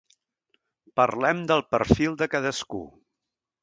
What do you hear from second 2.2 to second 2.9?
de cadascú.